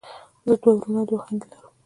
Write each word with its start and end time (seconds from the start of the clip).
زه 0.47 0.53
دوه 0.61 0.71
وروڼه 0.75 0.99
او 1.01 1.07
دوه 1.09 1.19
خویندی 1.23 1.47
لرم. 1.51 1.73